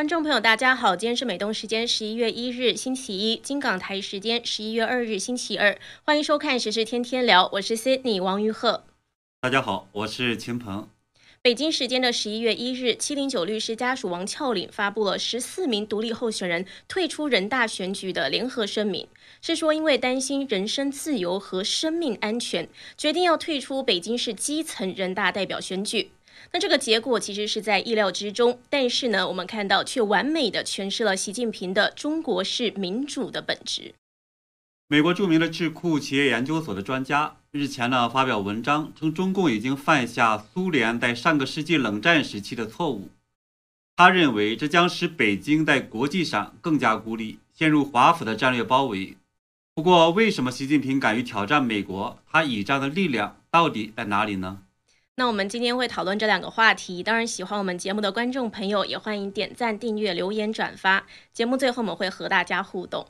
[0.00, 8.84] 观众朋友，大家好，今天是美东时间十一月一日星期一，金港台时间十一月二日星期二，欢迎收看时事天天聊，我是 Sydney 王玉鹤。
[9.42, 10.88] 大家好，我是秦鹏。
[11.42, 19.06] 北京时间的十一月一日，七零九律师家属王俏岭发布了十四名独立候选人退出人大选举的联合声明，
[19.42, 26.10] 是说因为担心人身自由和生命安全，决定要退出北京市基层人大代表选举。
[26.52, 33.94] 那这个结果其实是在意料之中，但是呢，我们看到却完美的诠释了习近平的中国式民主的本质。
[34.88, 43.08] 美国著名的智库企业研究所的专家日前呢发表文章称，中共已经犯下苏联在上个世纪冷战时期的错误。
[43.94, 49.16] 他认为这将使北京在国际上更加孤立，陷入华府的战略包围。
[49.74, 52.18] 不过，为什么习近平敢于挑战美国？
[52.30, 54.62] 他倚仗的力量到底在哪里呢？
[55.20, 57.02] 那我们今天会讨论这两个话题。
[57.02, 61.06] 当然，喜欢我们节目的观众朋友也欢迎点赞、订阅、留言、转发。
[61.34, 63.06] 节目最后我们会和大家互动。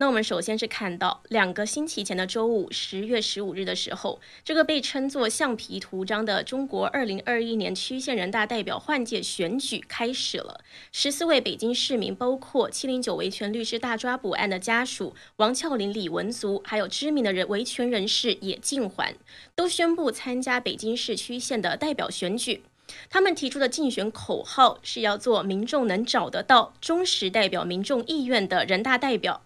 [0.00, 10.64] 那我们首先是看到两个星期前的周五，十月十五日的时候，这个被称作橡皮图章的中国二零二一年区县人大代表换届选举开始了。
[10.90, 19.14] 十四位北京市民，包括七零九维权律师大抓捕案的家属王俏林、李文足，还有知名的人维权人士也静环，
[19.54, 22.62] 都宣布参加北京市区县的代表选举。
[23.10, 29.42] 他们提出的竞选口号是要做民众能找得到、忠实代表民众意愿的人大代表。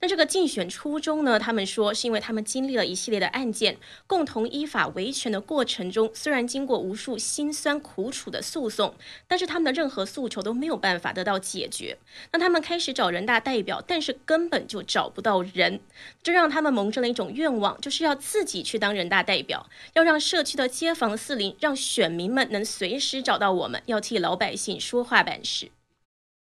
[0.00, 1.38] 那这个竞选初衷呢？
[1.38, 8.94] 他们说是因为他们经历了一系列的案件，共同依法维权的过程中，虽然经过无数辛酸苦楚的诉讼，
[9.26, 11.96] 但是他们的任何诉求都没有办法得到解决。
[12.32, 15.80] 那他们开始找人大代表，但是根本就找不到人，
[16.22, 25.70] 这让他们萌生了一种愿望，就是要自己去当人大代表，要让社区的街坊四邻，让选民们能随时找到我们，要替老百姓说话办事。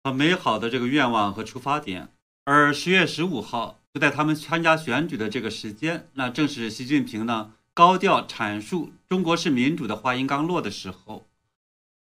[0.03, 2.07] 很美好的这个愿望和出发点。
[2.47, 11.25] 而十月十五号，就在他们参加选举的这个时间，那正是习近平呢高调阐述中国式民主的话音刚落的时候。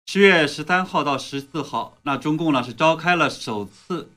[0.04, 4.10] 十月十三号到十四号，那中共呢是召开了首次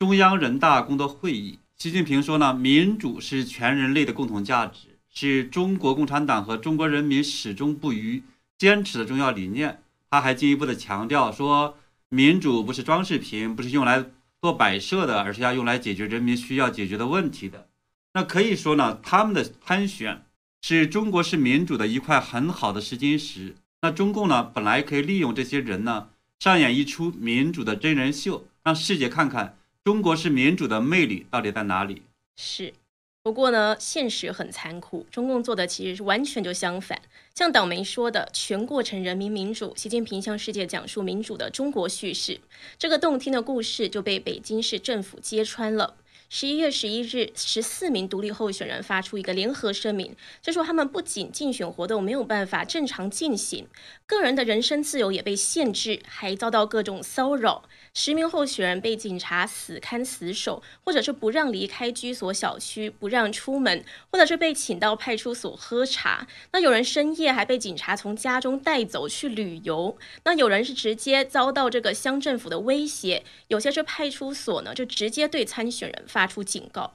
[0.00, 1.60] 中央人大工作会议。
[1.76, 8.24] 习近平说呢，民主是全人类的共同价值，是中国共产党和中国人民始终不渝
[8.58, 9.80] 坚持的重要理念。
[10.10, 14.06] 他还进一步的强调说，民主不是装饰品，不是用来。
[14.40, 17.68] 做摆设的，而是要用来解决人民需要解决的问题的。
[18.14, 20.24] 那可以说呢，他们的参选
[20.62, 23.54] 是中国式民主的一块很好的试金石。
[23.82, 26.08] 那中共呢，本来可以利用这些人呢，
[26.38, 32.02] 上演一出民主的真人秀，让世界看看中国式民主的魅力到底在哪里。
[32.36, 32.72] 是。
[33.22, 37.02] 不过呢，现实很残酷，中共做的其实是完全就相反。
[37.34, 42.40] 像党媒说的，全过程人民民主，习近平向世界讲述民主的中国叙事，
[42.78, 45.96] 这个动听的故事就被北京市政府揭穿了。
[46.30, 53.66] 十一月十一日，十四名独立候选人发出一个联合声明，就说他们不仅竞选活动没有办法正常进行，
[54.06, 57.64] 个人的人身自由也被限制，还遭到各种骚扰。
[57.92, 66.26] 十名候选人被警察死看死守，或者是不让离开居所小区，不让出门，或者是被请到派出所喝茶。
[66.52, 69.98] 那有人深夜还被警察从家中带走去旅游。
[70.24, 76.94] 那有人是直接遭到这个乡政府的威胁，有些是派出所呢就直接对参选人发出警告。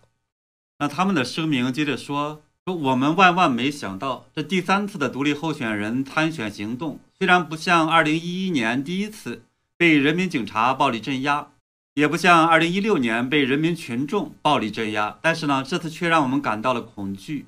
[0.79, 9.41] 那他们的声明接着说说，我们万万没想到，这第三次的独立候选人参选行动，虽然不像二零一一年第一次。
[9.77, 11.51] 被人民警察暴力镇压，
[11.95, 17.47] 也不像2016年被人民群众暴力镇压，但是呢，这次却让我们感到了恐惧。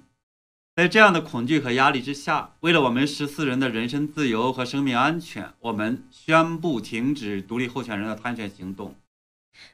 [0.75, 8.95] 在这样的恐惧和压力之下，为了我们十四人的人身自由和生命安全，我们宣布停止独立候选人的参选行动。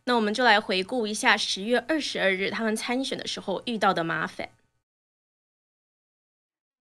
[0.05, 4.47] 那我们就来回顾一下十月二十二日他们参选的时候遇到的麻烦。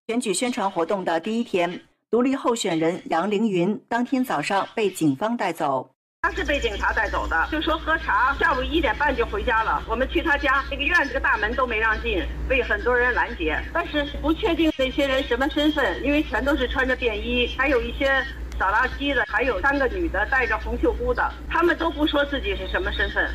[0.07, 1.83] 选举宣传活动的第一天。
[2.13, 9.83] 独立候选人杨凌云当天早上被警方带走，他是被警察带走的，就说喝茶，下午一点半就回家了。
[9.89, 18.23] 我们去他家那个院子的大门都没让进，被很多人拦截，但是不确定那些人什么身份，因为全都是穿着便衣，还有一些。
[18.63, 23.29] 扫垃圾的，还有三个女的戴着红袖箍的，他们都不说自己是什么身份。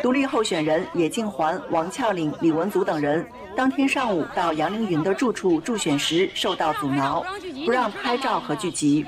[0.00, 3.22] 独立候选人野静环、王俏岭、李文祖等人，
[3.54, 7.22] 当天上午到杨凌云的住处助选时受到阻挠，
[7.66, 9.04] 不让拍照和聚集。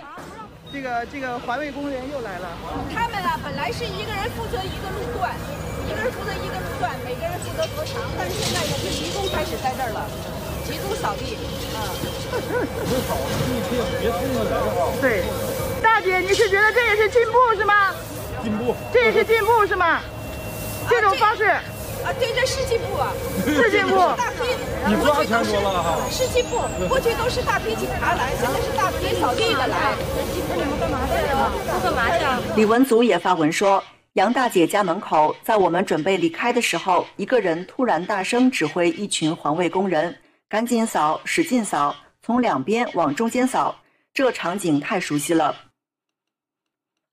[0.71, 2.49] 这个这个环卫工人又来了。
[2.95, 5.33] 他们啊，本来是一个人负责一个路段，
[6.05, 10.05] 人负责一个路段，每个人负责多长，但是现在我们集中开始在这儿了，
[10.69, 11.41] 集中扫地，
[11.73, 11.81] 啊。
[12.29, 13.17] 别扫，
[13.49, 14.93] 你别别冲着来了。
[15.01, 15.25] 对。
[15.81, 17.95] 大姐，你是觉得这也是进步是吗？
[18.43, 20.01] 进步，这是进步是吗？
[20.91, 23.09] 这种方式啊，对，这是进步啊，
[23.47, 23.97] 是进步。
[24.12, 24.45] 大批，
[24.85, 25.97] 你抓钱多了哈。
[26.11, 29.97] 是进步，过去都是大批警察来，现在是大批扫地的来。
[30.53, 31.49] 你们干嘛去啊？
[31.83, 32.39] 干嘛去啊？
[32.56, 33.83] 李文祖也发文说，
[34.15, 40.17] 杨大姐家门口，在我们准备离开的时候，一个人突然大声指挥一群环卫工人
[40.49, 43.75] ：“赶紧扫，使劲扫，从两边往中间扫。”
[44.15, 45.57] 这场景太熟悉了。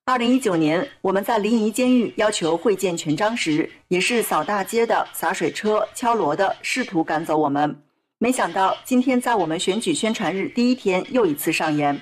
[0.05, 7.81] 二零一九年，我们在临沂监狱要求会见全章时，也是扫大街的、洒水车、敲锣的，试图赶走我们。
[8.19, 11.99] 没想到今天在我们选举宣传日第一天又一次上演。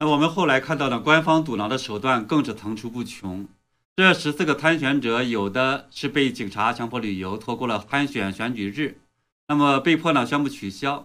[0.00, 3.46] 那我们后来看到的官方阻挠的手段更是层出不穷。
[3.94, 8.96] 这十四个参选者，有的是被警察强迫旅游，拖过了参选选举日，
[9.48, 11.04] 那么被迫呢宣布取消；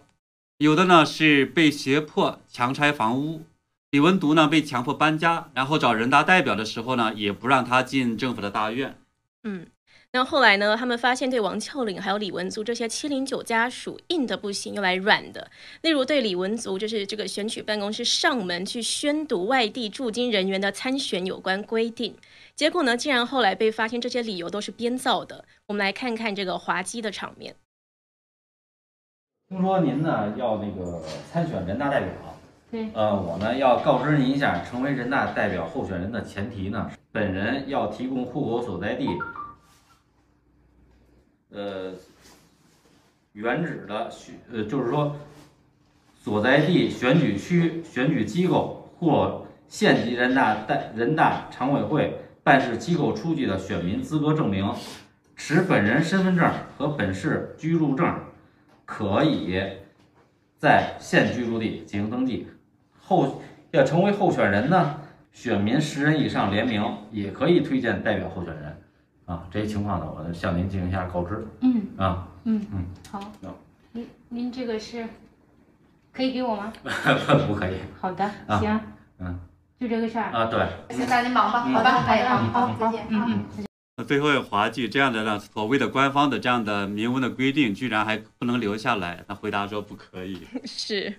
[0.58, 3.46] 有的呢是被胁迫强拆房屋。
[3.92, 8.98] 李文独呢被强迫搬家，然后找人大代表的时候呢，也不让他进政府的大院。
[9.44, 9.68] 嗯，
[10.14, 15.52] 那后来呢，他们发现对王峭岭还有李文足这些七零九家属硬的不行，又来软的。
[15.82, 22.16] 例如对李文足，就是这个选举办公室上门去宣读外地驻京人员的参选有关规定，
[22.56, 25.46] 结果呢，竟然后来被发现这些理由都是编造的。
[25.68, 27.56] 我们来看看这个滑稽的场面。
[29.50, 32.10] 听说您呢要那个参选人大代表？
[32.72, 39.08] 对，呃，我呢要告知您一下，成为人大代表候选人的前提呢，本人要提供户口所在地，
[41.58, 41.92] 呃，
[43.34, 45.16] 原址的选，呃，就是说，
[46.14, 54.72] 所在地选举区、选举机构或县级人大代、人大常委会办事机构出具的选民资格证明，
[55.36, 58.08] 持本人身份证和本市居住证，
[58.86, 59.60] 可以
[60.60, 62.46] 在现居住地进行登记。
[63.02, 65.02] 候要成为候选人呢，
[65.32, 68.77] 选民十人以上联名也可以推荐代表候选人，
[69.28, 71.46] 啊，这些情况呢，我向您进行一下告知。
[71.62, 73.20] 嗯啊，嗯嗯，好。
[73.92, 75.06] 您您这个是
[76.14, 76.72] 可以给我吗？
[77.48, 77.76] 不可以。
[78.00, 78.80] 好的，啊行，
[79.20, 79.40] 嗯，
[79.80, 80.32] 就这个事儿。
[80.32, 80.96] 啊，对。
[80.96, 83.46] 行，那您忙吧，嗯好吧，好的哎，好，再见，嗯嗯。
[83.58, 83.66] 嗯。
[83.98, 89.26] 那最后华剧这样的呢，所谓的官方的这样的明文的规定，居然还不能留下来。
[89.28, 90.48] 他回答说不可以。
[90.66, 91.14] 是。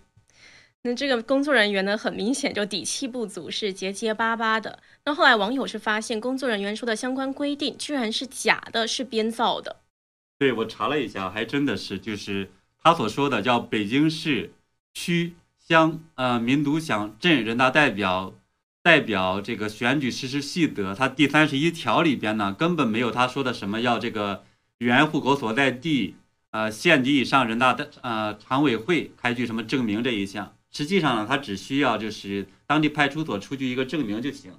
[0.85, 4.79] 那这个工作人员呢，很明显就底气不足，是结结巴巴的。
[5.05, 9.77] 那后来网友是发现，工作人员说的相关规定居然是假的，是编造的。
[10.39, 14.53] 对我查了一下，还真的是，就是他所说的叫北京市
[14.95, 18.33] 区乡呃民独乡镇人大代表
[18.81, 24.45] 代表这个选举实施细则，它第三十一条里边呢，根本没有他说的什么要这个
[24.79, 26.15] 原户口所在地
[26.53, 30.55] 呃县级以上人大的呃常委会开具什么证明这一项。
[30.71, 34.59] 实际上呢，他只需要就是当地派出所出具一个证明就行了。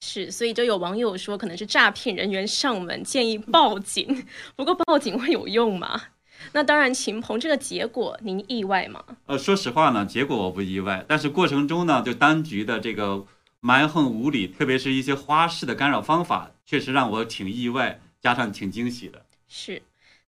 [0.00, 4.26] 是，所以就有网友说可能是诈骗人员上门，建议报警。
[4.54, 6.02] 不过报警会有用吗？
[6.52, 9.02] 那当然，秦鹏这个结果您意外吗？
[9.26, 13.24] 呃，说实话呢，结果我不意外，但是过程中呢，就当局的这个
[13.60, 19.24] 蛮横无理，特别是一些花式的干扰方法，确实让我挺意外，加上挺惊喜的。
[19.48, 19.82] 是。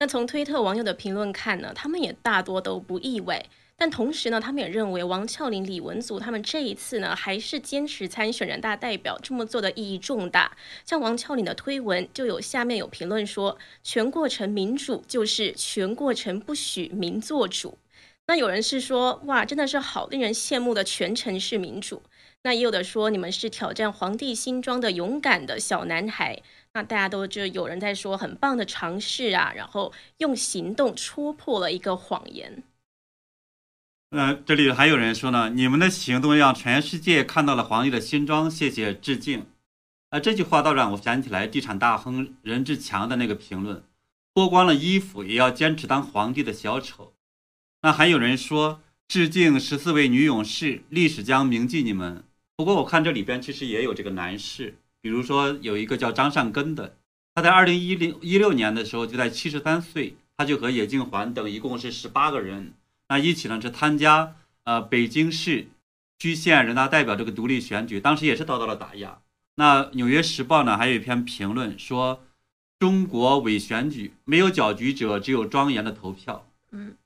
[0.00, 3.46] 那从推特网友的评论看呢，他们也大多都不意外。
[3.76, 10.56] 但同时呢，他们也认为王俏玲、李文足他们这一次呢，还是坚持参选人大代表，这么做的意义重大。
[10.84, 17.76] 像王俏玲的推文就有下面有评论说，全过程民主就是全过程不许民做主。
[18.28, 22.02] 那有人是说，哇，真的是好令人羡慕的全程是民主。
[22.44, 26.40] 那也有的说，你们是挑战皇帝新装的勇敢的小男孩。
[26.74, 32.62] 那大家都就有人在说，很棒的尝试啊，然后用行动戳破了一个谎言。
[34.12, 39.46] 呃，这里还有人说呢，你们的行动让全世界看到了皇帝的新装，谢谢致敬。
[40.10, 43.82] 啊，这句话倒让我想起来地产大亨任志强的那个评论：
[44.34, 47.14] 脱光了衣服也要坚持当皇帝的小丑。
[47.80, 52.22] 那还有人说致敬十四位女勇士，历史将铭记你们。
[52.54, 56.96] 不过我看这里边其实也有这个男士，比如说有一个叫张善根的，
[57.34, 62.74] 他在二零一零一六年的时候就在七十三岁，他就和叶敬环等一共是十八个人。
[63.12, 65.66] 那一起呢是参加呃北京市
[66.18, 69.20] 区县人大代表这个独立选举，当时也是遭到了打压。
[69.56, 72.24] 那《纽约时报》呢还有一篇评论说，
[72.78, 76.48] 中国伪选举没有搅局者，只有庄严的投票。
[76.70, 76.96] 嗯，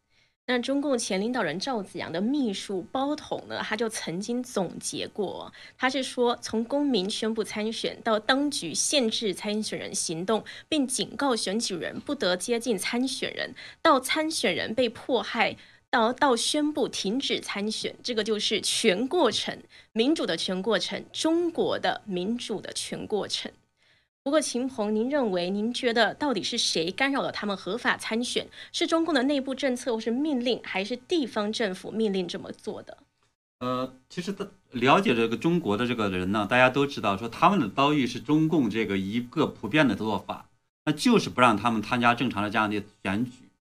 [0.47, 15.57] 那中共前领导人赵子阳的秘书包统呢，他就曾经总结过，他是说从公民宣布参选到当局限制参选人行动，并警告选举人不得接近参选人，到参选人被迫害。
[15.97, 19.62] 到到宣布停止参选，这个就是全过程，
[19.95, 23.50] 民主的全过程，中国的民主的全过程。
[24.23, 28.47] 不过，秦鹏，您认为，您觉得到底是谁干扰了他们合法参选？
[28.73, 32.99] 是中共的内部政策或是命令，还是地方政府命令这么做的？
[33.61, 40.50] 呃，其实的了解这个中国的这个人呢，大家都知道，说他们的遭遇是中共这个一个普遍的做法，
[40.85, 43.31] 那就是不让他们参加正常的这样的选举，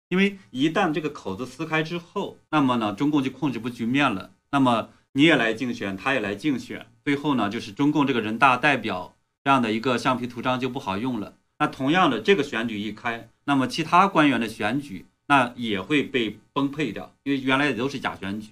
[0.08, 4.30] 因为一旦这个口子撕开之后，那么呢，中共就控制不局面了。
[4.50, 9.14] 那么你也来竞选，他也来竞选，最后呢，就是中共这个人大代表。
[9.44, 11.34] 这样的一个橡皮图章就不好用了。
[11.58, 18.50] 那同样的，这个选举一开，那么其他官员的选举那也会被崩溃掉，因为原来也都是假选举。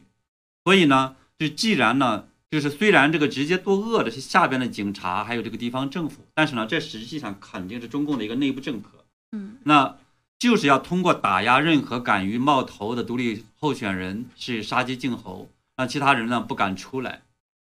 [0.64, 9.04] 所以呢，就既然呢，就是虽然这个直接作恶的是下边的警察，还有这个地方政府，但是呢，这实际上肯定是中共的一个内部政客。
[9.32, 9.96] 嗯，那
[10.38, 17.22] 就是要通过打压任何敢于冒头的独立候选人，是杀鸡儆猴，让其他人呢不敢出来。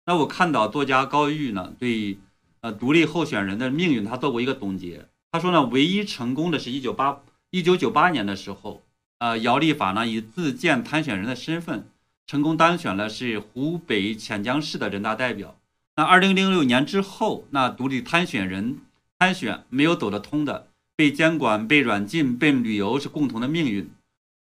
[0.06, 2.18] 那我看到作家高玉呢对。
[2.60, 5.06] 呃，独立候选人的命运，他做过一个总结。
[5.30, 7.20] 他说呢，唯一成功的是一九八
[7.52, 8.82] 一九九八年的时候，
[9.18, 11.88] 呃，姚立法呢以自荐参选人的身份
[12.26, 15.56] 成功当选了是湖北潜江市的人大代表。
[15.94, 18.80] 那二零零六年之后，那独立参选人
[19.20, 20.66] 参选没有走得通的，
[20.98, 23.88] 被监管、被软禁、被旅游是共同的命运。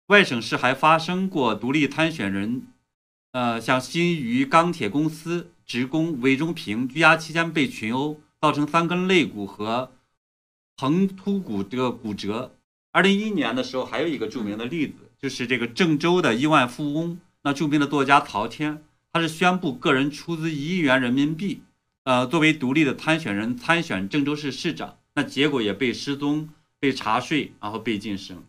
[0.09, 2.67] 外省市还发生过独立参选人，
[3.33, 5.51] 呃，像新余钢铁公司。
[5.67, 9.91] 职工韦忠平拘押期间被群殴，造成三根肋骨和
[10.77, 12.55] 横突骨这个骨折。
[12.93, 21.63] 二零一一年的时候，还有一个著名的例子，就是这个郑州的亿万富翁，那著名的作家曹天，他是宣布个人出资一亿元人民币，
[22.03, 28.45] 呃，作为独立的参选人参选郑州市市长，那结果也被失踪、被查税，然后被晋升。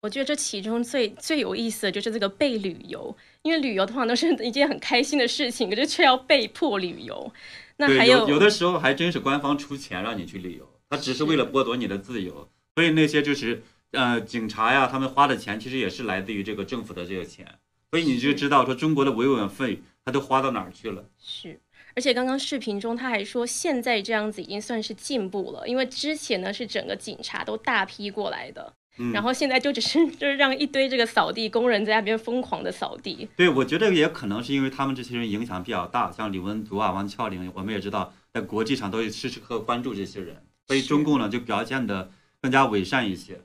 [0.00, 7.32] 我觉得这其中最最有意思的就是这个被旅游，因为旅游通常都是一件很开心的事情，可是却要被迫旅游。
[7.76, 12.48] 那还有有的时候还真是官方出钱让你去旅游，他只是为了剥夺你的自由。
[12.74, 13.62] 所以那些就是
[13.92, 17.46] 呃警察呀，他们花的钱其实也是来自于这个政府的这个钱。
[17.92, 21.04] 所以你就知道说中国的维稳费他都花到哪儿去了。
[21.20, 21.60] 是，
[21.94, 28.72] 而且刚刚视频中他还说，现在这样子已经算是进步了，因为之前呢是整个警察都大批过来的。
[29.10, 33.26] 然后现在就只是就是让一堆这个扫地工人在那边疯狂的扫地。
[33.34, 42.10] 对，我觉得也可能是因为他们这些人影响比较大，像李文竹啊、王峭岭，我们也知道在国际上都时时刻关注这些人，所以中共呢就表现的
[42.42, 43.40] 更加伪善一些。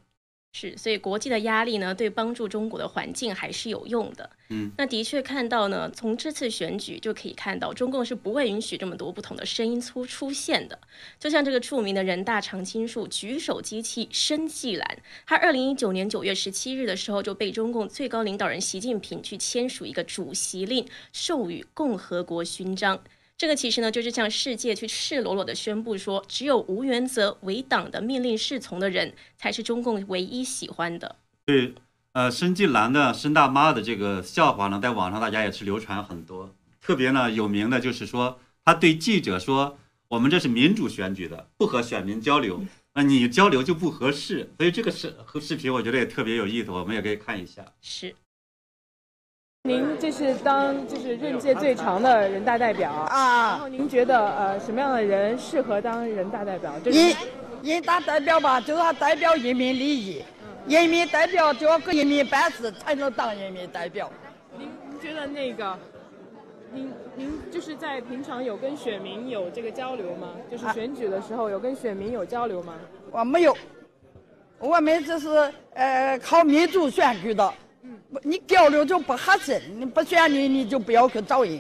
[0.53, 4.27] 是，所以国际的压力呢，对帮助中国的环境还是有用的。
[4.49, 10.79] 嗯，那的确看到呢，从这次选举就可以看到，中共是不会允许这么多不同的声音出出现的。
[11.19, 22.99] 就像这个著名的人大常青树举手机器申纪兰，他二零一九年九月十七日的时候就被中共最高领导人习近平去签署一个主席令，授予共和国勋章。
[23.37, 31.17] 这个其实呢，就是向世界去赤裸裸的宣布说，只有无原则、为党的命令侍从的人，才是中共唯一喜欢的。
[31.45, 31.75] 对，
[32.13, 36.51] 呃，申纪兰的申大妈的这个笑话呢，在网上大家也是流传很多。
[36.81, 39.77] 特别呢有名的就是说，他对记者说
[40.09, 42.65] ：“我们这是民主选举的，不和选民交流，
[42.95, 47.63] 那你交流就不合适。”所以这个视视频我觉得也特别有意思，我们也可以看一下。
[47.81, 48.15] 是。
[49.67, 56.73] 您这是当就是任届最长的人大代表啊，然后您觉得呃什么样的人适合当人大代表？
[56.85, 57.13] 人
[57.61, 60.23] 人大代表吧，就是要代表人民利益，
[60.69, 64.09] 人民代表就要给人民办事才能当人民代表。
[64.57, 65.77] 您您觉得那个，
[66.71, 70.29] 您您就是在平常有跟选民有这个交流吗？
[70.49, 72.75] 就是选举的时候有跟选民有交流吗？
[73.11, 73.53] 我没有，
[74.59, 77.53] 我们这是呃靠民主选举的。
[78.23, 81.59] 你交流就不合适，你不选你，你就不要去找人。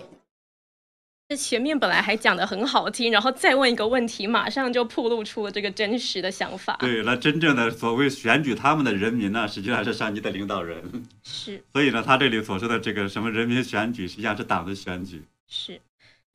[1.29, 6.77] 这前面本来还讲的很好听，然后再问一个问题，马上就暴露出了这个真实的想法。
[6.79, 10.81] 对，那真正的所谓选举他们的人民呢，实际上是上级的领导人。
[11.23, 11.61] 是。
[11.73, 15.21] 所以呢，他这里所说的这个什么人民选举，实际上是党的选举。
[15.49, 15.81] 是。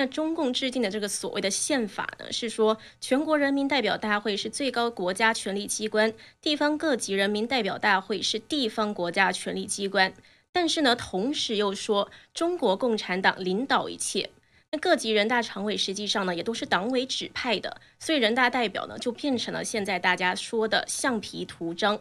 [0.02, 10.12] 那中共制定的这个所谓的宪法呢，是说全国人民代表大会是最高国家权力机关，地方各级人民代表大会是地方国家权力机关。
[10.50, 14.30] 但是呢，同时又说中国共产党领导一切。
[14.72, 22.00] 那各级人大常委实际上呢，也都是党委指派的，所以人大代表呢，就变成了现在大家说的橡皮图章。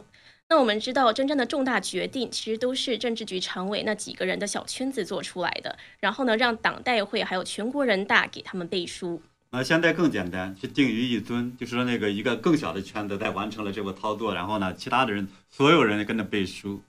[0.52, 9.22] 那我们知道，真正的重大决定其实都是政治局常委那几个人的小圈子做出来的，然后呢，让党代会还有全国人大给他们背书。
[9.52, 16.82] 那现在更简单，是定于一尊，就是说那个一个更小的圈子在完成了这个操作，然后呢，其他的人所有人跟着背书。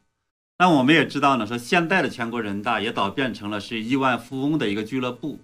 [0.58, 5.39] 那我们也知道呢，说现在的全国人大也早变成了是亿万富翁的一个俱乐部，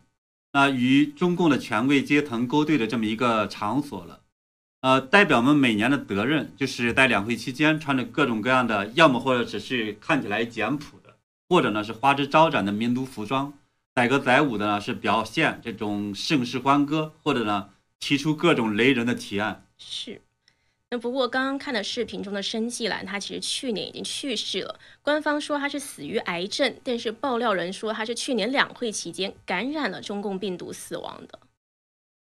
[0.52, 4.20] 那与中共的权贵阶层勾兑的这么一个场所了。
[4.82, 11.18] 呃，代表们每年的责任就是在两会期间穿着各种各样的，要么或者只是看起来简朴的，
[11.50, 13.54] 或者呢是花枝招展的民族服装，
[13.94, 19.66] 载歌载舞的呢是表现这种盛世欢歌，或者呢提出各种雷人的提案。
[19.78, 20.22] 是。
[20.92, 24.80] 那不过刚刚看的视频中的申纪兰，他其实去年已经去世了。
[25.04, 31.40] 官方说他是死于癌症，但是爆料人说他是去年两会期间感染了中共病毒死亡的。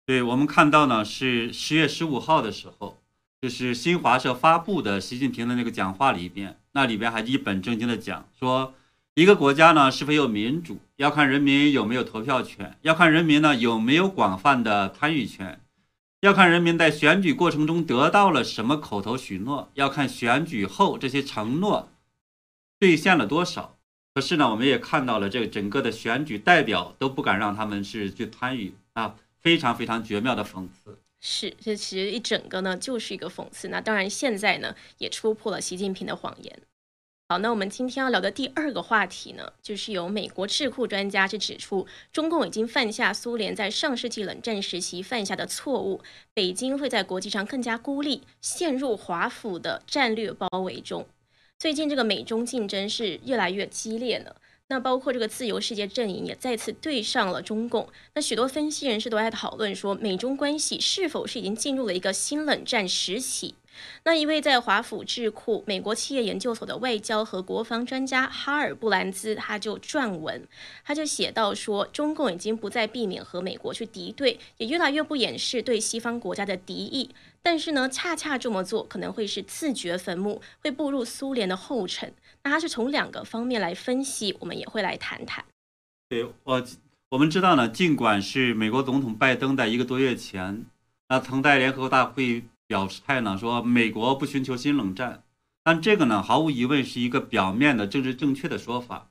[0.06, 3.00] 对我们看到呢，是十月十五号的时候，
[3.40, 8.74] 就是新华社发布的习近平的那个讲话里边，那里边还一本正经的讲说，
[9.14, 15.58] 一个国家呢是否有民主，要看人民有没有投票权，要看人民呢有没有广泛的参与权。
[16.20, 21.90] 要看人民在选举过程中得到了什么口头许诺，要看选举后这些承诺
[22.78, 23.76] 兑现了多少。
[24.14, 30.98] 可是呢，我们也看到了这整个的选举代表都不敢让他们是去参与啊，非常非常绝妙的讽刺。
[31.20, 33.68] 是，这其实一整个呢就是一个讽刺。
[33.68, 36.58] 那当然，现在呢也戳破了习近平的谎言。
[37.28, 46.02] 好，那我们今天要聊的第二个话题呢，就是由美国智库专家是指出，中共已经犯下苏联在上世纪冷战时期犯下的错误，
[46.34, 51.06] 北京会在国际上更加孤立，陷入华府的战略包围中。
[51.58, 54.36] 最近这个美中竞争是越来越激烈了，
[54.68, 57.88] 那包括这个自由世界阵营也再次对上了中共。
[58.14, 63.54] 那许多分析人士都在讨论说，美中关系是否是已经进入了一个新冷战时期？
[64.04, 70.46] 那一位在华府智库美国企业研究所的外交和国防专家哈尔布兰兹，他就撰文，
[70.84, 77.10] 他就写到说，中共已经不再避免和美国去敌对，也越来越不掩饰对西方国家的敌意。
[77.42, 82.14] 但是呢，恰恰这么做可能会是自掘坟墓，会步入苏联的后尘。
[82.44, 85.44] 那他是从两个方面来分析，我们也会来谈谈。
[86.08, 86.64] 对我，
[87.08, 90.64] 我们知道呢，尽管是美国总统拜登在一个多月前，
[91.08, 92.44] 那曾在联合国大会。
[92.66, 95.22] 表态呢，说美国不寻求新冷战，
[95.62, 99.10] 但这个呢，毫无疑问是一个表面的政治正确的说法，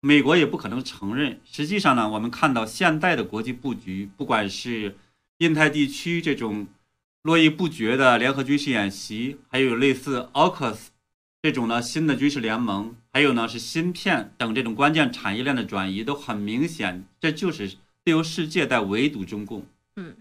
[0.00, 1.38] 美国也不可能承认。
[1.44, 4.96] 实际上呢，我们看到现在的国际布局，不管是
[5.36, 6.66] 印太地区这种
[7.20, 10.86] 络绎不绝的联合军事演习，还有类似 AUKUS
[11.44, 17.76] 这种呢新的军事联盟，还有呢是芯片等这种关键产业链的转移，都很明显，这就是自
[18.06, 19.66] 由世界在围堵中共。
[19.96, 20.16] 嗯。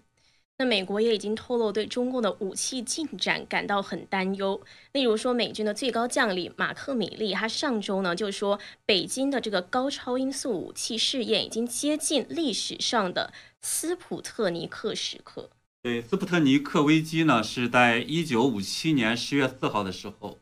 [0.58, 4.62] 那美国也已经透露对中共的武器进展感到很担忧。
[4.92, 13.32] 例如说，美军的最高将领马克米利，他上周呢就说，北京的这个高超音速武器试验已经接近历史上的
[13.62, 15.50] 斯普特尼克时刻。
[15.82, 20.40] 对，斯普特尼克危机呢是在一九五七年十月四号的时候，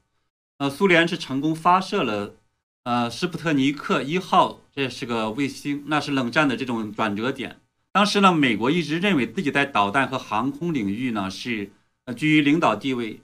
[0.62, 2.36] 呃，苏联是成功发射了
[2.84, 7.60] 呃斯普特尼克一号，这是个卫星，那是冷战的这种转折点。
[7.92, 11.72] 当时呢，美国一直认为自己在导弹和航空领域呢是
[12.06, 13.22] 呃居于领导地位。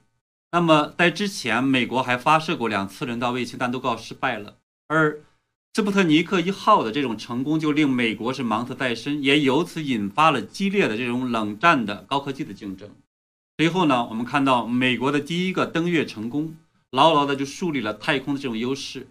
[0.51, 4.55] 那么在之前，美国还发射过两次人造卫星，但都告失败了。
[4.87, 5.19] 而
[5.75, 12.89] 斯普特尼克一号的这种成功，就令美国是芒刺在身，也由此引发了激烈的这种冷战的高科技的竞争。
[13.59, 16.55] 随后呢，我们看到美国的第一个登月成功，
[16.97, 19.07] 牢牢的就树立了太空的这种优势。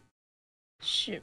[0.82, 1.22] 是。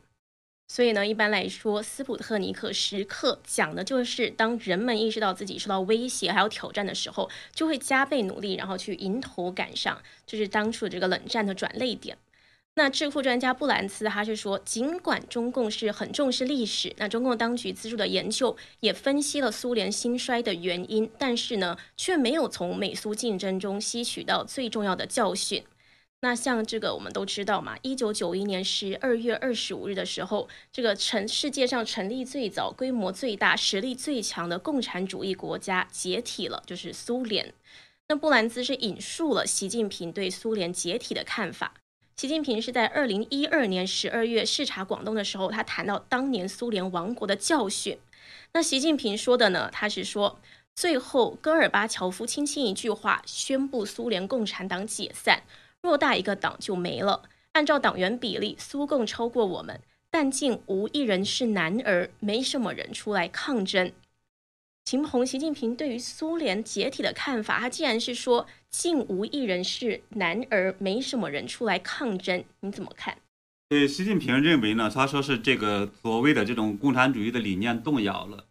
[0.66, 12.18] 所以呢，一般来说，斯普特尼克时刻讲的就是当人们意识到自己受到威胁还有挑战的时候，就会加倍努力，然后去迎头赶上，就是当初这个冷战的转泪点。
[12.76, 25.64] 那智库专家布兰茨他是说，尽管中共是很重视历史，那中共当局资助的研究也分析了苏联兴衰的原因，但是呢，却没有从美苏竞争中吸取到最重要的教训。
[26.24, 37.54] 那像这个我们都知道嘛，一九九一年十二月二十五日的时候，这个成世界上成立最早、规模最大、实力最强的共产主义国家解体了，就是苏联。
[38.08, 41.74] 那布兰兹是引述了习近平对苏联解体的看法。
[42.16, 47.98] 习近平是在二零一二年十二月视察广东的时候，他谈到当年苏联亡国的教训。
[48.54, 50.40] 那习近平说的呢，他是说，
[50.74, 55.44] 最后戈尔巴乔夫轻轻一句话，宣布苏联共产党解散。
[55.84, 57.24] 偌大一个党就没了。
[57.52, 63.92] 按照党员比例，苏共超过我们，但竟无一人是男儿，没什么人出来抗争。
[64.86, 73.18] 秦鹏，习近平对于苏联解体的看法，他竟然是说竟无一人是男儿，没什么人出来抗争，你怎么看？
[73.70, 78.46] 对，习近平认为呢，他说是这个所谓的这种共产主义的理念动摇了。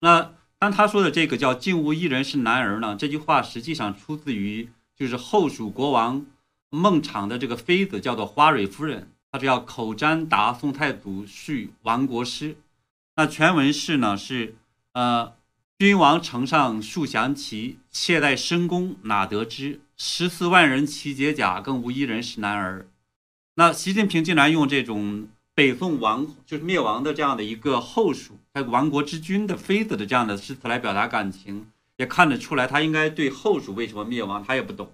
[0.00, 2.96] 那当他说的这个叫竟无一人是男儿呢？
[2.98, 6.26] 这句话实际上出自于就是后蜀国王。
[6.70, 12.56] 孟昶的这个妃子叫做花蕊夫人，它叫口占答宋太祖续亡国诗。
[13.16, 14.54] 那全文是呢是
[14.92, 15.34] 呃，
[15.78, 19.80] 君王城上数降旗，妾待深宫哪得知？
[19.96, 22.86] 十四万人齐解甲，更无一人是男儿。
[23.56, 34.92] 那习近平竟然用这种北宋亡就是灭亡的这样的一个后蜀，还有亡国之君的妃子的这样的诗词来表达感情，也看得出来他应该对后蜀为什么灭亡他也不懂。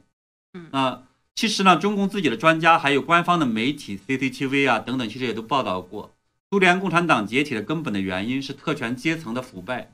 [0.54, 1.02] 嗯，那
[1.37, 6.11] 其实呢，中共自己的专家还有官方的媒体 CCTV 啊等等，其实也都报道过，
[6.51, 9.92] 苏联共产党解体的根本的原因是特权阶层的腐败，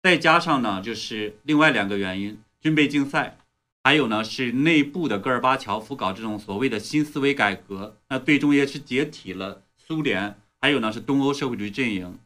[0.00, 3.36] 再加上呢就是另外两个原因，军备竞赛。
[3.82, 10.38] 还有呢，是内部的戈尔巴乔夫搞这种所谓的新思维改革，那最终也是解体了苏联。
[10.60, 12.18] 还有呢，是东欧社会主义阵营。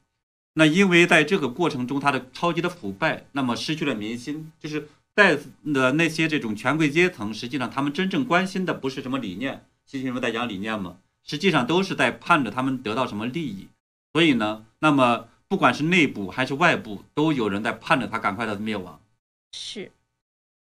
[0.52, 4.52] 那因为在这个过程中，他的超级的腐败，那么失去了民心。
[4.60, 5.36] 就是在
[5.74, 13.66] 的那些这种权贵阶层，实际上他们真正关心的不是什么理念，习近平在讲理念嘛，实际上都是在盼着他们得到什么利益。
[14.12, 19.00] 所以呢，那么不管是内部还是外部，都有人在盼着他赶快的灭亡。
[19.50, 19.90] 是。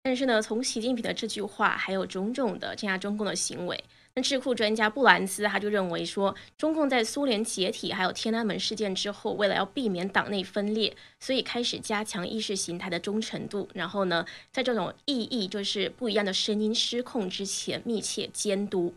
[0.01, 3.83] 但是呢，从习近平的这句话，还有种种的镇压中共的行为，
[4.21, 18.93] 智库专家布兰斯他就认为说，中共在苏联解体还有天安门事件之后，为了要避免党内分裂，所以开始加强意识形态的忠诚度，然后呢，在这种异议就是不一样的声音失控之前，密切监督。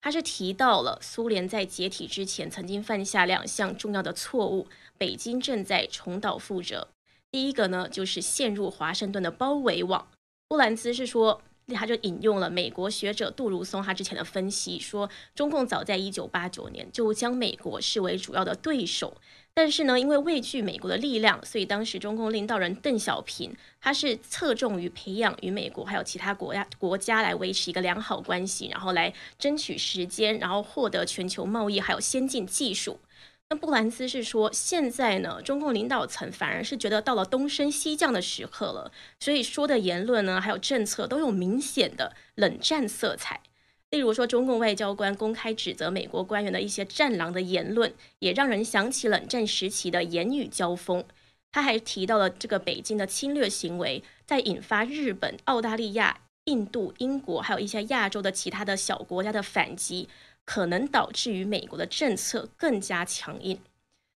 [0.00, 4.66] 他是提到了苏联在解体之前曾经犯下两项重要的错误，
[4.98, 6.88] 北京正在重蹈覆辙。
[7.30, 10.08] 第一个呢，就是陷入华盛顿的包围网。
[10.48, 11.40] 布兰兹是说，
[11.72, 19.16] 他就引用了美国学者杜如松他之前的分析，说中共早在一九八九年就将美国视为主要的对手，
[19.54, 32.98] 但是呢，因为畏惧美国的力量，所以当时中共领导人邓小平他是侧重于培养与美国还有其他国家国家来维持一个良好关系，然后来争取时间，然后获得全球贸易还有先进技术。
[33.52, 43.42] 那布兰斯是说，现在呢，中共领导层反而是觉得到了东升西降的时刻了，所以说的言论呢，还有政策都有明显的冷战色彩。
[43.90, 51.04] 例如说，中共外交官公开指责美国官员的一些“战狼”的言论，也让人想起冷战时期的言语交锋。
[51.52, 60.08] 他还提到了这个北京的侵略行为，在引发日本、澳大利亚、印度、英国还有一些亚洲的其他的小国家的反击。
[60.44, 63.58] 可能导致于美国的政策更加强硬。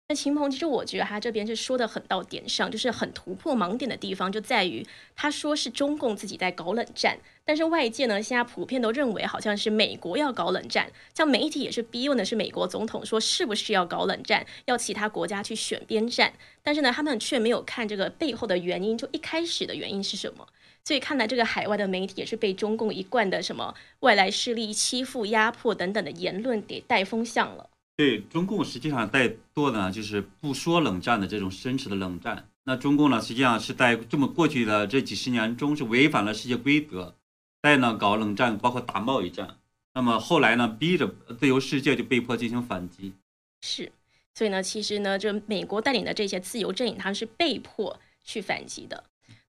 [0.09, 20.47] 那秦鹏，其实我觉得他这边是说的很到点上，就是很突破盲点的地方就在于他说是中共自己在搞冷战，但是外界呢现在普遍都认为好像是美国要搞冷战，像媒体也是逼问的是美国总统说是不是要搞冷战，要其他国家去选边站，但是呢他们却没有看这个背后的原因，就一开始的原因是什么。
[20.85, 27.71] 所以看来，这个海外的媒体也是被中共一贯的什么外来势力欺负、压迫等等的言论给带风向了。
[27.97, 32.49] 对中共实际上在做的呢，就是不说冷战的这种真实的冷战。
[32.65, 37.15] 那中共呢，实际上是在这么过去的这几十年中，是违反了世界规则，
[37.63, 39.57] 在呢搞冷战，包括打贸易战。
[39.95, 43.15] 那么后来呢，逼着自由世界就被迫进行反击。
[43.63, 43.91] 是，
[44.35, 49.05] 所以呢，其实呢，就美国带领的这些自由阵营，他们是被迫去反击的。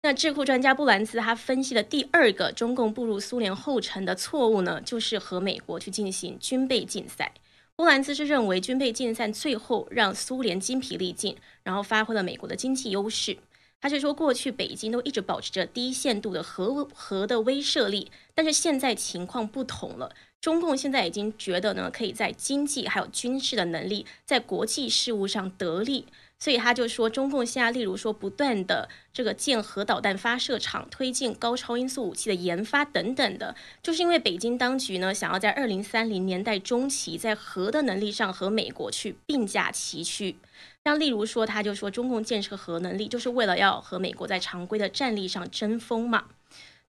[0.04, 7.32] 那智库专家布兰斯他分析的第二个中共步入苏联后尘的错误呢，就是和美国去进行军备竞赛。
[7.76, 13.38] 布兰兹是认为军备竞赛最后让苏联精疲力尽，然后发挥了美国的经济优势。
[13.80, 26.08] 他是说，过去北京都一直保持着低限度的核核的威慑力，但是现在情况不同了，中共现在已经觉得呢，可以在经济还有军事的能力，在国际事务上得利。
[26.41, 40.36] 所以他就说，中共现在例如说不断的这个建核导弹发射场，推进高超音速武器的研发等等的，就是因为北京当局呢想要在二零三零年代中期在核的能力上和美国去并驾齐驱。
[40.84, 46.25] 像例如说，他就说中共建设核能力就是为了要和美国在常规的战力上争锋嘛。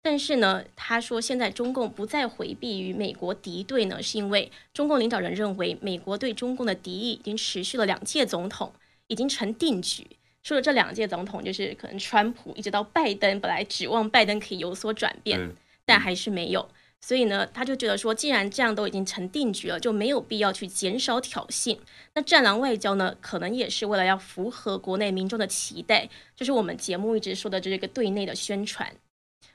[0.02, 8.72] 但是呢，他说现在中共不再回避与美国敌对呢，是因为中共领导人认为美国对中共的敌意已经持续了两届总统。
[9.12, 10.08] 已经成定局，
[10.42, 15.38] 说了这两届总统就是可能川普一直到拜登，本来指望拜登可以有所转变，
[15.86, 16.70] 但还是没有。
[17.02, 21.78] 所以呢，他就觉得说，既然这样都已经成定局了，就没有必要去减少挑衅。
[22.14, 28.96] 那战狼外交呢，可能也是为了要符合国内民众的期待，就是我们节目一直说的这个对内的宣传。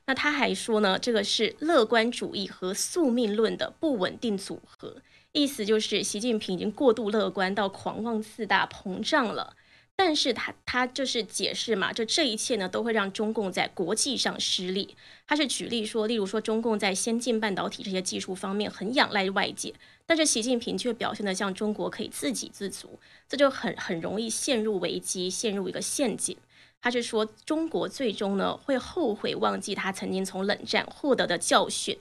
[0.06, 5.02] 那他还说呢，这个是乐观主义和宿命论的不稳定组合。
[5.32, 9.54] 意思就是，习近平已经过度乐观到狂妄自大、膨胀了。
[9.98, 14.94] 但是他他就是解释嘛，就这一切呢都会让中共在国际上失利。
[15.26, 19.72] 他是举例说，例如说中共在先进半导体这些技术方面很仰赖外界，
[20.04, 26.36] 但是习近平却表现得像中国可以自给自足，这就很很容易陷入危机，陷入一个陷阱。
[26.80, 31.98] 他是说中国最终呢会后悔忘记他曾经从冷战获得的教训。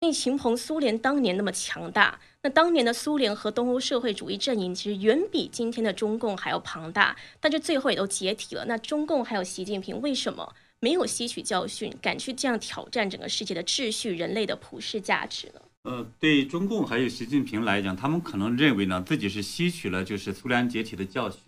[0.00, 8.64] 因为秦鹏苏联当年那么强大，那当年的苏联和东欧社会主义阵营其实远比今天的中共还要庞大，但是最后也都解体了。
[8.66, 15.60] 那中共还有习近平为什么没有吸取教训，敢去这样挑战整个世界的秩序、人类的普世价值呢？
[15.82, 21.40] 呃，对中共还有习近平来讲，他们可能认为呢自己是吸取了就是苏联解体的教训，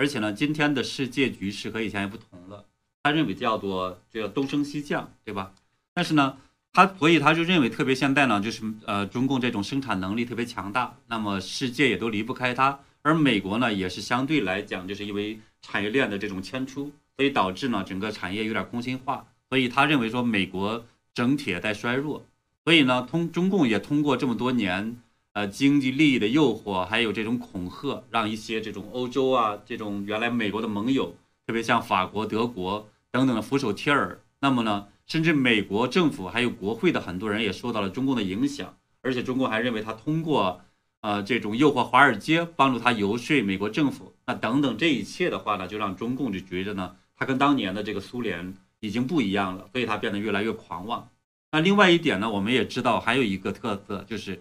[0.00, 2.64] 而且呢今天的世界局势和以前也不同了，
[3.02, 5.52] 他认为叫做这个东升西降，对吧？
[5.92, 6.38] 但是呢。
[6.72, 12.78] 他所以他就认为，特别现在呢，就是呃，中共这种生产能力特别强大，那么世界也都离不开它。
[13.02, 19.26] 而美国呢，也是相对来讲，就是因为产业链的这种迁出，所以导致呢整个产业有点空心化。
[19.48, 22.24] 所以他认为说，美国整体在衰弱。
[22.62, 24.96] 所以呢，通中共也通过这么多年
[25.40, 34.20] 呃经济利益的诱惑，还有这种恐吓，让一些这种欧洲啊这种原来美国的盟友，特别像法国、德国等等的俯首帖耳。
[34.40, 34.88] 那么呢？
[35.06, 40.60] 甚至美国政府还有国会的很多人也受到了中共的影响，而且中共还认为他通过，
[41.00, 51.08] 呃，这种诱惑华尔街，帮助他游说美国政府，那等等这一切的话呢，就让中共就觉得呢，他跟当年的这个苏联已经不一样了，所以他变得越来越狂妄。
[51.52, 54.40] 那另外一点呢，我们也知道还有一个特色就是，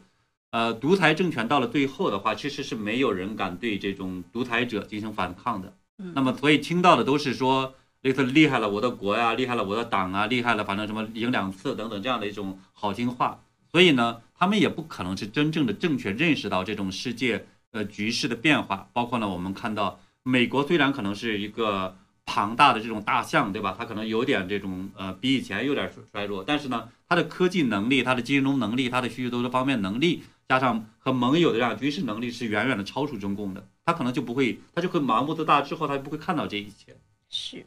[0.51, 5.73] 呃，独裁政权到了最后的话，其实是没有人敢对这种独裁者进行反抗的。
[6.15, 7.75] 那么所以听到的都是说。
[8.01, 21.93] 类似厉害了我的国呀，厉害了我的党啊，厉害了反正什么赢两次等等这样的一种好听话，所以呢，他们也不可能是真正的正确认识到这种世界呃局势的变化，包括呢我们看到美国虽然可能是一个
[22.25, 23.75] 庞大的这种大象，对吧？
[23.77, 36.97] 它可能有点这种呃比以前有点衰弱，但是呢，它的科技能力、它的金融能力、它的许许多的方面能力，加上和盟友的这样军事能力是远远的超出中共的，他可能就不会，他就会盲目自大，之后他就不会看到这一切。
[37.29, 37.65] 是。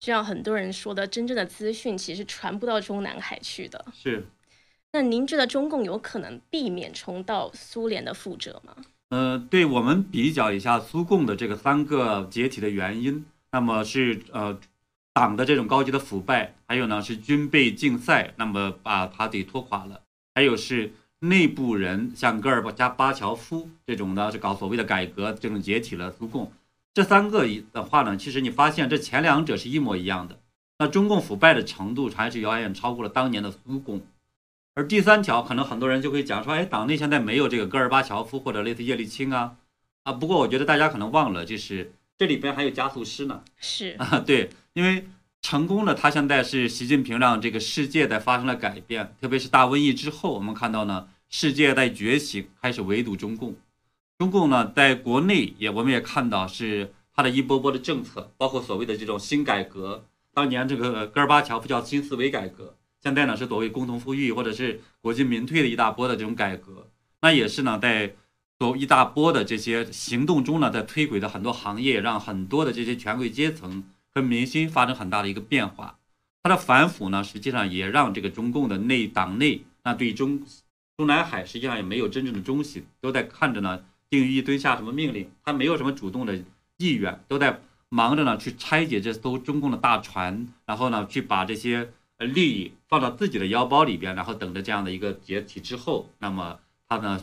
[0.00, 3.82] 就像很多人说的，真正的资讯其实传不到中南海去的。
[3.94, 4.26] 是。
[4.92, 8.76] 那您觉得中共有可能避免重蹈苏联的覆辙吗？
[9.10, 14.58] 呃，对我们比较一下苏共的这个三个解体的原因，那么是呃
[15.12, 20.02] 党的这种高级的腐败，还有呢是军备竞赛，那么把他给拖垮了，
[20.34, 20.92] 还有是
[21.28, 26.52] 内部人像戈尔巴加巴乔夫这种呢是搞所谓的改革，这种解体了苏共。
[26.92, 30.38] 这三个的话呢，其实你发现这前两者是一模一样的。
[30.78, 34.02] 那中共腐败的程度还是远远超过了当年的苏共。
[34.74, 39.56] 而第三条，可能很多人就会讲说，哎，党内现在没有这个戈尔巴乔夫或者类似叶利钦啊
[40.02, 40.12] 啊。
[40.12, 43.42] 不过我觉得大家可能忘了，就是这里边还有加速师呢。
[43.56, 45.06] 是 啊，对，因为
[45.42, 53.54] 成功了，他现在是习近平让这个世界在发生了改变，特别是大瘟疫之后，我们看到呢，世界在觉醒，开始围堵中共。
[54.18, 60.04] 中共呢，在国内也，我们也看到是他的一波波的政策，包括所谓的这种新改革。
[60.32, 66.88] 当年这个戈尔巴乔夫叫新思维改革，现在呢是所谓共同富裕或者是国进民退的一大波的这种改革。
[67.20, 68.14] 那也是呢，在
[68.58, 73.84] 走一大波的这些行动中呢，在推轨的很多行业，让很多的这些权贵阶层
[74.14, 75.98] 和民心发生很大的一个变化。
[76.42, 80.42] 他的反腐呢，实际上也让这个中共的内党内那对中
[80.96, 83.84] 中南海实际上也没有真正的中心，都在看着呢。
[84.10, 85.28] 定义蹲下什么命令？
[85.42, 86.40] 他没有什么主动的
[86.76, 97.20] 意愿，都在忙着呢，去拆解这艘中共的大船，然后呢，去把这些呃利益放到自己的腰包里边，然后等着这样的一个解体之后，那么他呢，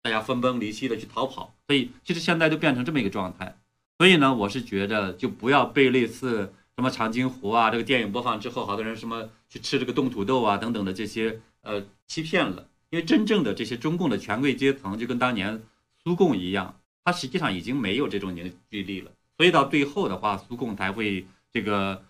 [0.00, 1.52] 大家分崩离析的去逃跑。
[1.66, 3.58] 所以其实现在就变成这么一个状态。
[3.98, 12.66] 所以呢，我是觉得就不要被类似什么长津湖啊这个电影播放之后，好多人什么去吃这个冻土豆啊等等的这些呃欺骗了。
[12.90, 15.62] 因为真正的这些中共的权贵阶层，就跟当年。
[16.02, 22.06] 苏共一样，它实际上已经没有这种凝聚力了，所以到最后的话，苏共才会这个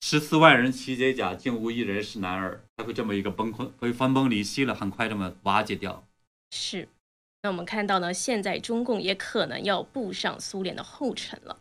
[0.00, 6.02] 十四万人齐解甲，竟无一人是男儿，才会这么一个崩溃，会分崩离析了，很快这么瓦解掉。
[6.50, 6.88] 是，
[7.42, 11.58] 那我们看到呢，现在中共也可能要步上苏联的后尘了。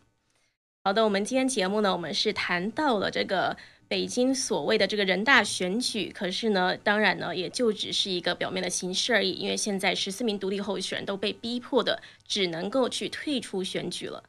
[0.81, 3.57] 好的，我们今天节目呢，我们是谈到了这个。
[3.87, 9.31] 北京所谓的这个人大选举，可是呢，当然呢，也就只是一个表面的形式而已。
[9.33, 14.23] 因为现在十四名独立候选人都被逼迫的，只能够去退出选举了。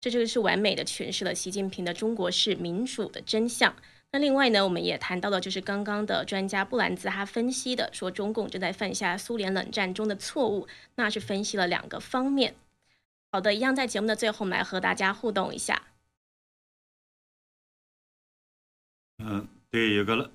[0.00, 3.74] 这就是完美的诠释了习近平的中国式民主的真相。
[4.12, 12.54] 那另外呢，我们也谈到了，就是刚刚的专家布兰兹他分析的，说中共正在犯下苏联冷战中的错误，那是分析了两个方面。
[13.32, 15.89] 好的，一样在节目的最后，我们来和大家互动一下。
[19.22, 20.30] 嗯，对，有个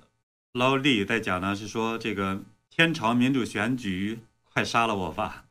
[0.52, 5.46] 捞力在讲呢，是说这个天朝民主选举，快杀了我吧！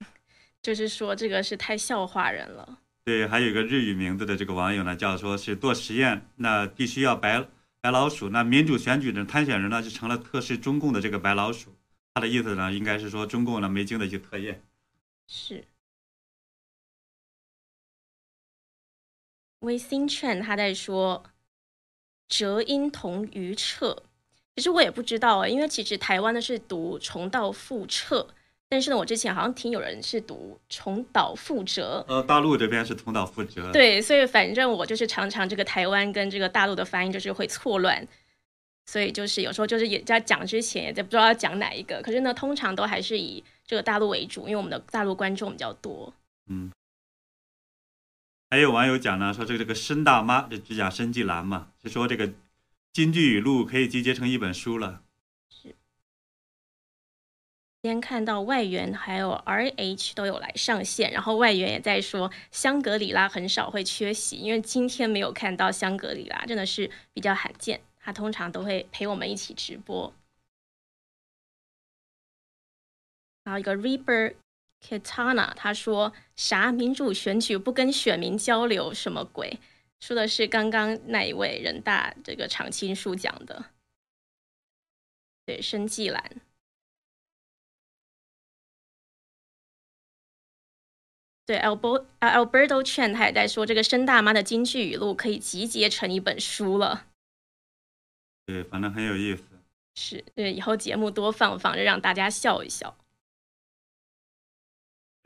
[0.60, 2.78] 就是说这个是太笑话人了。
[3.04, 7.48] 对，还有一个日语名字的这个网友呢，叫说是做实验，那必须要白
[7.80, 11.74] 白老鼠，那民主选举的参选人呢就成了特试中共的这个白老鼠。
[12.14, 14.62] 他的意思呢，应该是说中共呢没经得起测验。
[15.26, 15.64] 是。
[19.60, 21.24] 微星券他在说。
[22.28, 24.02] 折音同于彻，
[24.56, 28.26] 其实我也不知道哎，因为其实台湾呢是读重蹈覆辙，
[28.68, 32.04] 但是呢，我之前好像听有人是读重蹈覆辙。
[32.08, 33.70] 呃，大陆这边是重蹈覆辙。
[33.72, 38.06] 对，所以反正我就是常常这个台湾跟这个大陆的发音就是会错乱，
[38.86, 46.12] 所以就是有时候就是也在讲之前也在不知道要讲哪一个，可是呢，通常都还是以这个大陆为主，因为我们的大陆观众比较多。
[46.48, 46.70] 嗯。
[48.48, 52.32] 还有网友讲呢，说这个这个申大妈这指甲申纪兰嘛，是说这个
[52.92, 55.02] 京剧语录可以集结成一本书了。
[55.50, 55.74] 是。
[57.82, 67.80] 今天看到外援还有 R H 都有来上线，然后外援也在说香格里拉很少会缺席，因为今天没有看到香格里拉，真的是比较罕见。
[67.98, 70.14] 他通常都会陪我们一起直播。
[73.42, 74.34] 然后一个 Reaper。
[74.86, 79.58] Katana 他说啥民主选举不跟选民交流什么鬼？
[79.98, 83.64] 说的是刚刚那一位人大这个常青树讲的。
[85.44, 86.22] 对，申纪兰。
[91.46, 97.06] 对，Albert Alberto Chen 他也在说这个申大妈的京剧语录可以集结成一本书了。
[98.44, 99.44] 对，反正很有意思。
[99.94, 102.96] 是，对，以后节目多放放，就让大家笑一笑。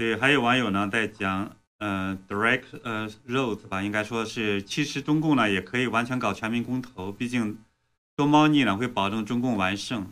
[0.01, 7.59] 对，还有网友呢在讲，呃，direct 呃 roads 吧，应该说是，其实中共呢也可以完全搞全民公投，毕竟
[8.17, 10.11] 多猫腻呢会保证中共完胜，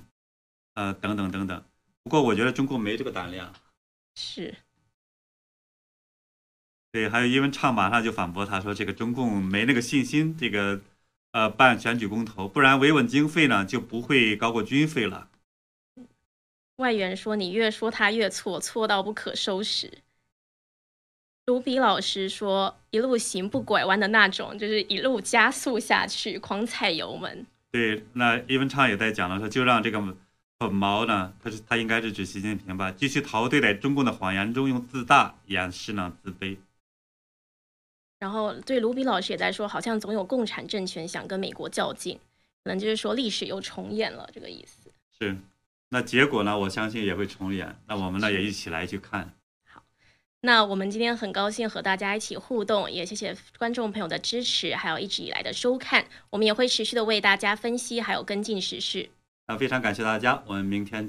[0.75, 1.65] 呃，等等等等。
[2.03, 3.51] 不过我觉得中共没这个胆量。
[4.15, 4.57] 是。
[6.93, 10.83] 对，还有英文唱马上就反驳他说，这个中共没那个信心，这个
[11.33, 15.28] 呃办选举公投，不然维稳经费呢就不会高过军费了。
[16.79, 19.91] 外援说：“你越说他越错，错到不可收拾。”
[21.47, 30.01] 卢比老师说：“一路行不拐弯的那种，就是一路加速下去，狂踩油门。”对，那叶文畅也在讲了，说就让这个
[30.59, 36.57] 粉毛呢，他是他应该是指习近平吧，继续陶醉在中共的谎言中，用自大掩饰呢自卑。
[38.21, 42.19] 然后对卢比老师也在说，好像总有共产政权想跟美国较劲，
[42.63, 44.91] 可能就是说历史又重演了这个意思。
[45.19, 45.37] 是。
[45.91, 46.59] 那结果呢？
[46.59, 47.81] 我相信也会重演。
[47.87, 49.35] 那我们呢也一起来去看。
[49.67, 49.83] 好，
[50.41, 56.07] 那我们今天很高兴和大家一起互动，也谢谢观众朋友的支持，还有一直以来的收看。
[56.31, 59.11] 我们也会持续的为大家分析，还有跟进时事。
[59.47, 61.07] 那非常感谢大家，我们明天。